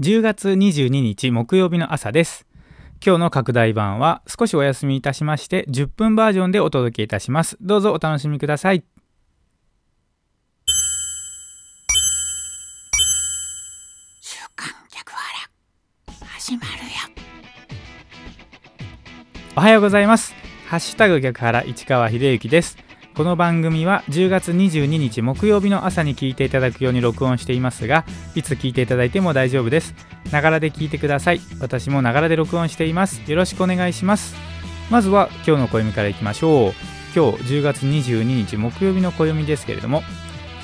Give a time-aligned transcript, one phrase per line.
[0.00, 2.46] 10月22日木曜日の朝です。
[3.04, 7.56] 今日の拡大版は少しお休みいたしまして10分バージョンでお届けいたします。
[7.60, 8.82] どうぞお楽しみください。
[14.20, 16.74] 週刊逆腹始まるよ。
[19.54, 20.34] おはようございます。
[20.66, 22.83] ハッシュタグ逆原市川秀幸です
[23.16, 28.04] この番組は10月22日木曜日の朝に聞いていただくように録音していますが
[28.34, 29.94] いつ聞いていただいても大丈夫です。
[30.32, 31.40] ながらで聞いてください。
[31.60, 33.22] 私もながらで録音しています。
[33.30, 34.34] よろしくお願いします。
[34.90, 36.72] まずは今日の暦からいきましょう。
[37.14, 40.02] 今日10月22日木曜日の暦ですけれども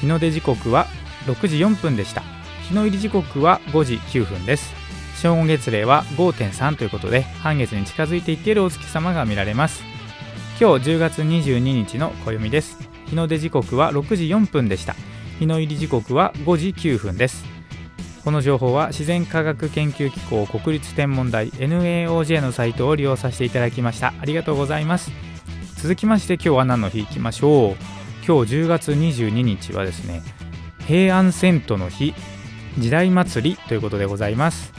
[0.00, 0.88] 日の出時刻は
[1.26, 2.24] 6時4分でした。
[2.68, 4.74] 日の入り時刻は5時9分です。
[5.22, 9.89] 正午月齢は5.3ということで半月に近づいていっているお月様が見られます。
[10.60, 12.76] 今日10月22日の暦です。
[13.06, 14.94] 日の出時刻は6時4分でした。
[15.38, 17.46] 日の入り時刻は5時9分です。
[18.22, 24.12] この情報は自然科学研究機構国立天文台 NAOJ のサイトを利用させていただきました。
[24.20, 25.10] ありがとうございます。
[25.76, 27.76] 続きまして今日は何の日いきましょう。
[28.26, 30.20] 今日10月22日はですね
[30.86, 32.12] 平安遷都の日
[32.76, 34.74] 時代祭りということでございます。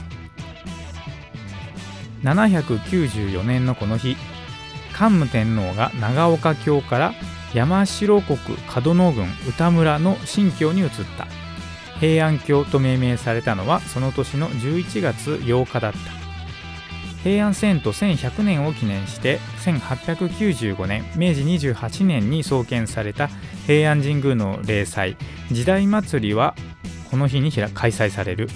[2.22, 4.16] 794年のこの日。
[4.92, 7.14] 桓武天皇が長岡京から
[7.54, 8.38] 山城国
[8.84, 11.26] 門野郡歌村の新京に移った。
[12.00, 15.98] 平安京と命名されたのはその年の11月8日だった。
[17.22, 23.28] 平安遷都1100年を記念して1895年明治28年に創建された
[23.66, 25.16] 平安神宮の例祭。
[25.52, 26.56] 時代祭りは
[27.10, 28.48] この日に開催される。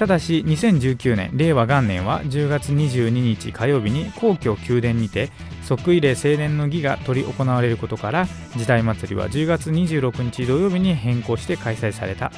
[0.00, 5.28] ただし2019年令和元年は10月22日火曜日に皇居宮殿にて
[5.62, 12.32] 即位礼青年の儀が執り行われることから時代祭りは10月26日土曜日に変更して開催された。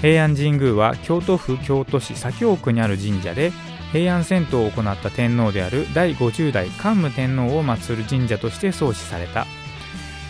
[0.00, 3.52] 平安神宮は京都府京都市左京区にある神社で
[3.92, 9.46] 平安遷都を行った天皇である第50代桓武天皇を祀る神社として創始された。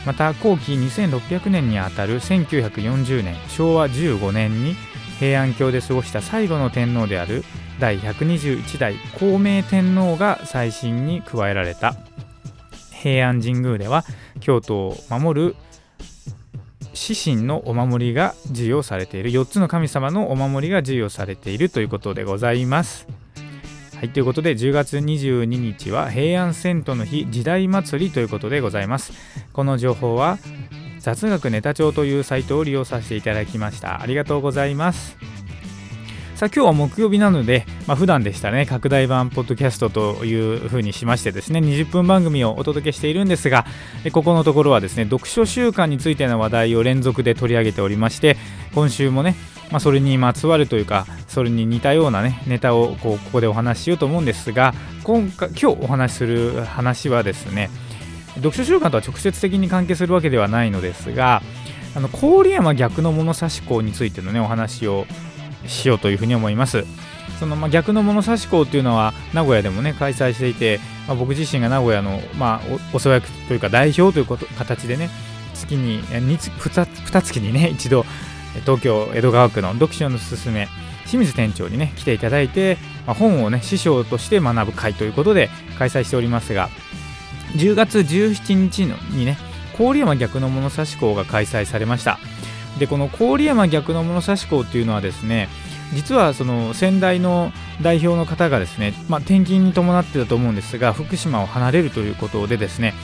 [0.05, 4.77] また後期2600年にあたる1940年昭和15年に
[5.19, 7.45] 平安京で過ごした最後の天皇である
[7.79, 11.95] 第121代孝明天皇が再審に加えられた。
[12.91, 14.05] 平安神宮では
[14.41, 15.57] 京都を守る
[16.95, 19.31] 指針のお守りが授与されている。
[19.31, 23.07] 4つの神様のお守りが授与されているということでございます。
[23.97, 29.13] はい、ということで10月22日は平安遷都の日時代祭りということでございます。
[29.53, 30.39] この情報は
[31.03, 34.01] 雑学ネタ帳というサイトを利用させていただきました。
[34.01, 35.17] ありがとうございます。
[36.37, 38.67] さあ今日は木曜日なので、まあ、普段でしたね。
[38.67, 43.65] 拡大版ポッドキャストというふうにしましてですね20分番組をお届けしているんですが
[44.13, 48.37] ここのところはですね読書習慣についての話題を連続で取り上げておりまして
[48.75, 49.37] 今週もね
[49.73, 57.71] まあ、それにまつわるというかそれに似たようなねネタをこうここでお話ししようと思うんですが今回今日お話しする話はですね
[58.37, 61.43] 読書習慣とは直接的に関係するわけではないのですが
[61.95, 65.07] あの郡山逆の物差し校についてのねお話を
[65.67, 66.85] しようというふうに思います。
[67.39, 70.79] そのまあ逆の物差し校っていうのは名古屋でもね開催していて、
[71.09, 72.61] まあ、僕自身が名古屋の、まあ、
[72.93, 75.11] お世話役というか代表ということ形でね
[75.55, 78.05] 月に 2, 2, 2月にね一度
[78.61, 80.69] 東京江戸川区の読書のすすめ
[81.07, 86.69] 清水店長にね来ていただいて、まあ、本をね師匠として学ぶ会ということで開催しておりますが
[87.57, 88.81] 10月17日
[89.15, 89.39] にね
[89.77, 92.19] 郡山逆の物差し校が開催されました。
[92.79, 95.49] でこの郡山逆の物差し校っていうのはですね
[95.93, 97.53] 実はその先代の
[97.83, 102.95] 代表の方がですね、まあ、転勤に伴ってたと思うんですが福島を離れるということでですね、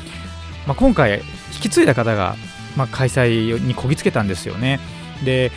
[0.67, 1.25] まあ、今回引
[1.63, 2.37] き継いだ方が、
[2.77, 4.81] まあ、開催にこぎつけたんですよね。
[5.25, 5.53] で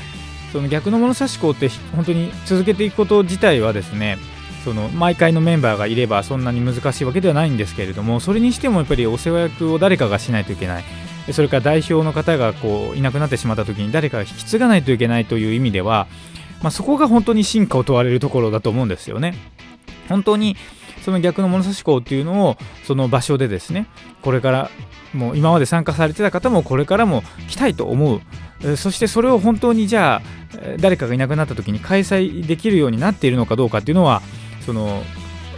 [0.51, 4.17] その逆の物差し校って本当に続けていくこと自体はですね
[4.63, 10.83] その毎回のメンバーがいればそんなに難しいわけではないんですけれどもそれにしてもやっぱりお世話役を誰かがしないといけない
[11.31, 16.07] それから代表の方がこういなくなってしまった時に誰かが引き継がないといけないという意味では、
[16.61, 19.35] まあ、そこが本当に進化を問われるところだと思うんですよね。
[20.09, 20.57] 本当に
[21.03, 23.87] その逆の物差し校っていうのをその場所でですね
[24.21, 24.71] これから
[25.13, 28.21] もう今まで参加されてた方もこれからも来たいと思
[28.63, 34.21] うそしてそれを本当にじゃあ誰かがいなくなった時に開催できるようになっているのかどうかっていうのは
[34.65, 35.03] その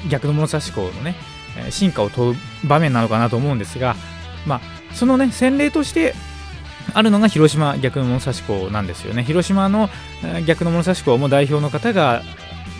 [0.10, 1.16] 逆の物差し校のね
[1.70, 2.36] 進化を問う
[2.68, 3.96] 場面なのかなと思うんですが、
[4.48, 4.62] まあ、
[4.94, 6.14] そのね先例として
[6.94, 9.24] あるのが広島逆の物差し校なんですよね。
[9.24, 9.90] 広島の
[10.46, 12.24] 逆の物差し校も代表の方が、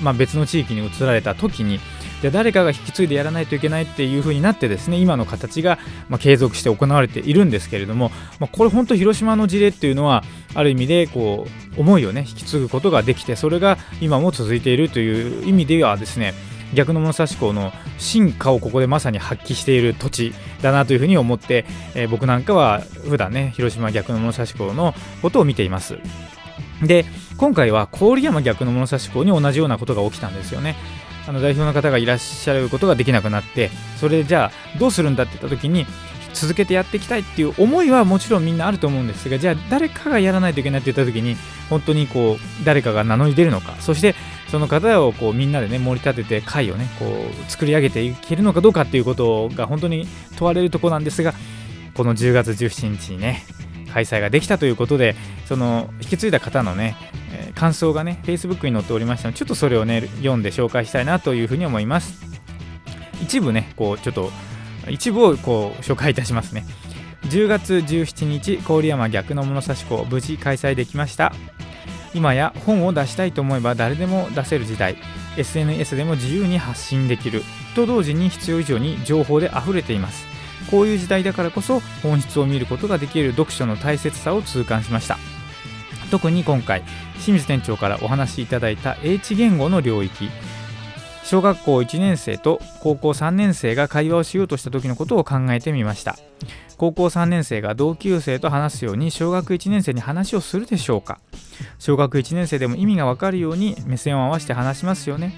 [0.02, 1.80] まあ、別の地域に移られた時に
[2.24, 5.78] じゃ誰かが引き継いでやらないといけないっていう風になってですね今の形が、
[6.08, 10.24] ま、継続して行われているんですけれども、ま、これ本当広島の事例っていうのは
[10.54, 11.46] ある意味でこ
[11.78, 16.34] う思いをね引き継ぐことができてそれが今も続いているという意味ではですね
[16.74, 22.80] 逆の物差し校の進化をここでまさに発揮している土地だなというふうに思って、えー、僕なんかは
[23.10, 25.98] 普段ね広島逆の物差し校のことを見ています。
[26.82, 27.04] で
[27.36, 30.78] 今回は郡山逆の物差し校に同じようなことが起きたんですよね。
[31.28, 35.86] あの代表の方がいらっしゃることができなくなってそれでじゃあどうするんだって言った時に
[36.34, 41.36] 続けてやっていきたいっていう思いはもちろんみんなあると思うんですがじゃあ誰かがやらないといけないって言った時に
[41.70, 44.16] 本当にこう誰かが名乗り出るのかそして
[44.50, 51.34] その方をこうみんなでね盛り立てて会をねこう作り上げていけるのかどうかっていうことが本当に問われるとこなんですが
[51.94, 53.44] この10月17日にね
[53.94, 55.16] 開催ができたということで
[55.46, 62.24] その引き継いだ方のね、ー、感想がね Facebook に載っておりましたのでちょっとそれをね読んで紹介したいなというふうに思います。
[63.22, 64.32] 一部ねこうちょっと
[64.90, 66.66] 一部をこう紹介いたしますね。
[67.24, 71.34] 10月17日郡山逆の物差し子無事開催できました。
[72.14, 74.98] 今や本を出したいと思えば誰でも出せる時代。
[75.38, 77.44] SNS でも自由に発信できる。
[77.76, 80.28] と同時に必要以上に情報で溢れています。
[80.70, 85.18] こういう時代だからこそ本質を見ることができる読書の大切さを痛感しました。
[86.14, 86.84] 特に今回
[87.24, 90.30] 清水店長からお話しいただいた英知言語の領域。
[91.24, 96.16] 小学校1年生と高校3年生が会話をしようとした時のことを考えてみました。
[96.78, 101.20] 高校3年生が同級生と話すように小学1年生に話をするでしょうか。
[101.80, 105.34] 小学1年生でも意味がわかるように目線を合わせて話しますよね。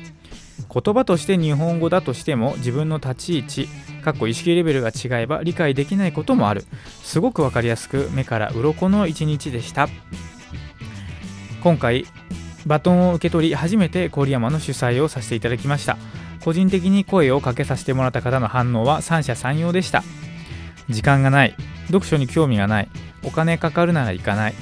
[0.73, 3.69] 言葉として日本語だとしても自分の立ち位置
[4.03, 6.65] かっこ意識レベルが違えば理解できないこともある。
[7.01, 9.87] すごく分かりやすく目から鱗の一日でした。
[11.65, 12.05] 今回
[12.67, 15.97] バトンを受け取り初めて郡山の主催をさせていただきました。
[16.43, 20.03] 個人的に声をかけさせてもらった方の反応は三者三様でした。
[20.89, 21.55] 時間がない。
[21.87, 22.89] 読書に興味がない。
[23.23, 24.53] お金かかるなら行かない。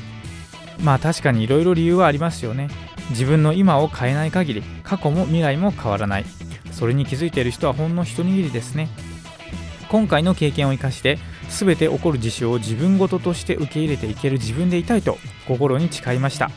[0.81, 2.69] まあ確かにいろいろ理由はありますよね。
[3.09, 6.25] 自分の今を変えない限り過去も未来も変わらない。
[6.71, 8.87] それに気づいている人はほんの一握りですね。
[9.89, 15.17] 今回の経験を生かして全て起こる事象を自分事として受け入れていける自分でいたいと
[15.49, 16.49] 心に誓いました。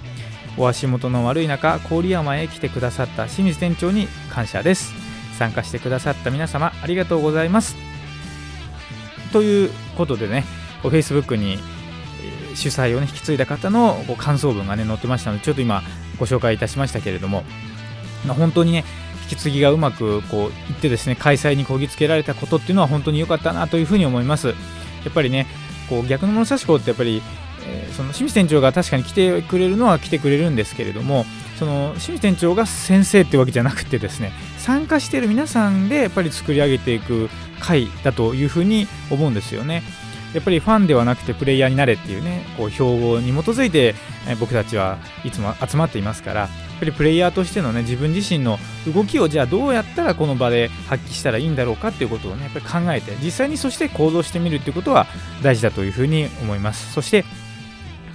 [0.59, 4.95] お足元の悪い中郡山へ来てくださった清水店長に感謝です。
[5.37, 7.77] 参加してくださった皆様ありがとうございます。
[9.33, 10.45] ということでね
[10.83, 11.59] Facebook に
[12.55, 15.83] 主催を、ね、引き継いだ方の感想文が、ね、載ってましたのでちょっと今
[16.19, 17.45] ご紹介いたしましたけれども、
[18.27, 18.85] ま、本当にね
[19.25, 24.49] 引き継ぎがうまくこういってですね開催にこぎつけられたことっていうのは本当に良かったなというふうに思います。
[24.49, 24.55] や
[25.11, 25.47] っぱりね
[25.91, 27.23] こう逆の物差し子ってやっぱり
[27.67, 31.25] えー、その清水店長が確かに来てくれるのは来てくれるんですけれども
[31.59, 37.29] その清水店長が先生ってわけじゃなくてですね参加している皆さんでやっぱり作り上げていく
[37.61, 39.83] 会だというふうに思うんですよね。
[40.35, 43.95] やっぱりファンではなくてプレイヤーになれっていうねこう標語に基づいて、
[44.39, 48.59] 僕たちはいつも集まっていますからやっぱりプレイヤーとしてのね自分自身の
[48.93, 55.07] 動きをじゃあどうやったらこの場で発揮したらいいんだろうかっていうことをねやっぱり考えて実際にそして行動してみるっていうことは
[55.43, 57.25] 大事だというふうに思いますそして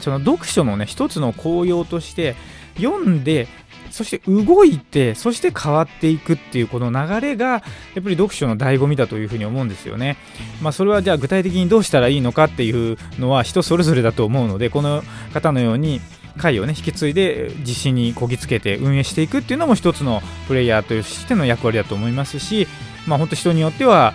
[0.02, 2.36] その読書のね一つの効用として
[2.78, 3.48] 読んで
[3.92, 10.18] そして動いてそして変わっていくっていうこの流れがやっぱり読書の醍醐味だというふうに思うんですよね。
[10.62, 15.04] まあ、それはじゃあ具体的にどうしたらいいのかっていうのは人それぞれだと思うのでこの
[15.34, 16.00] 方のように
[16.38, 22.68] 回をね引き継いで実施にこぎつけて運営していくっていうのも一つのプレイヤーとしての役割だと思いますし
[23.06, 24.14] まあ本当人によっては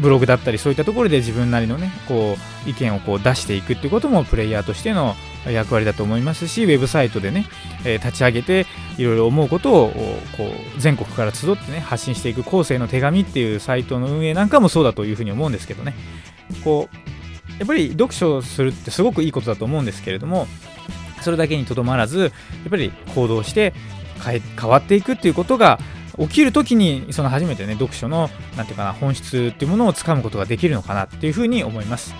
[0.00, 5.14] ブログだったりそういったところで自分なりのねこう意見をこう出していくっていうこともプレイヤーとしての
[5.46, 7.46] 役割だと思いますしウェブサイトでね、
[7.84, 8.66] え、立ち上げて
[8.98, 9.90] いろいろ思うことを
[10.36, 10.44] こ
[10.76, 15.94] う全国から集ってね発信していく後世の手紙っていうサイトの運営なんかもそうだというふうに思うんですけどね。
[16.64, 16.96] こう
[17.58, 20.46] やっぱり読書するってすごくいいことだと思うんですけれども
[21.20, 22.30] それだけにとどまらずやっ
[22.70, 23.74] ぱり行動して
[24.58, 25.78] 変わっていくっていうことが
[26.18, 32.14] 起きる時にその初めてね読書の何て言うかな本質っていうものをつかむことができるのかなっていうふうに思います。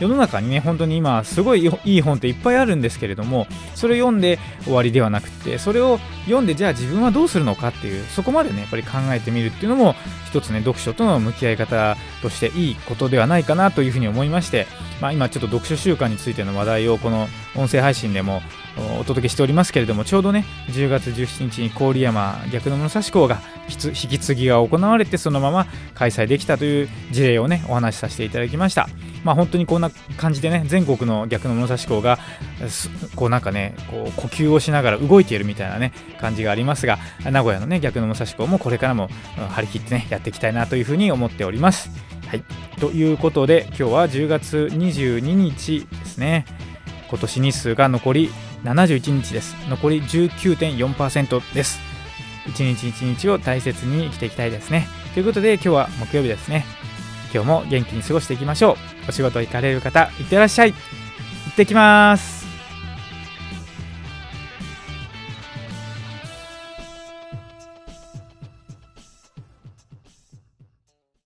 [0.00, 9.94] 世の中にね本当に今すごいいい本っていっぱいあるんですけれどもそれを読んで終わりではなくてそれを読んでじゃあ自分はどうするのかっていうそこまでねやっぱり考えてみるっていうのも
[10.28, 14.66] 一つね読書との向き合い方としていいことではないかなというふうに思いまして、
[15.00, 18.42] まあ、今ちょっと読書習慣についての話題をこの音声配信でも
[19.00, 28.88] お届けしておりますけれどもちょうどね10月17日に郡山逆の物差し校が引き継ぎが行われてそのまま開催できたという事例をねお話しさせていただきました。
[29.22, 32.18] まあ本当にこんな感じでね全国の逆の物差し校が
[33.16, 39.08] こうなんかねこう呼吸をしながら動いているみたいなね感じがありますが名古屋のね逆の武蔵校もこれからも
[39.50, 41.90] 張り切ってねやっていきたいなというふうに思っております。
[42.26, 42.44] はい。
[42.80, 46.44] ということで今日は10月22日ですね。
[47.08, 48.30] 今年日数が残り
[48.64, 49.54] 71日です。
[49.68, 51.80] 残り19.4%です。
[52.46, 54.88] 一日一日を大切に生きていきたいですね。
[55.14, 56.64] ということで今日は木曜日ですね。
[57.32, 58.72] 今日も元気に過ごしていきましょ
[59.06, 59.10] う。
[59.10, 60.72] お仕事行かれる方いってらっしゃい。
[60.72, 60.78] 行
[61.52, 62.33] ってきます。